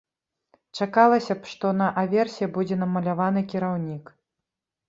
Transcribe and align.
Чакалася 0.85 1.33
б, 1.43 1.51
што 1.51 1.67
на 1.83 1.87
аверсе 2.05 2.49
будзе 2.57 2.75
намаляваны 2.85 3.47
кіраўнік. 3.53 4.05